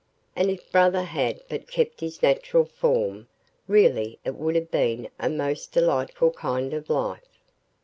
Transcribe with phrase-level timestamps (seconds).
[0.35, 3.27] And if brother had but kept his natural form,
[3.67, 7.39] really it would have been a most delightful kind of life.